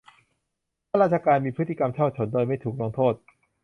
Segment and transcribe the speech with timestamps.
[0.89, 3.13] ข้าราชการมีพฤติกรรมฉ้อฉลโดยไม่ถูกลงโทษ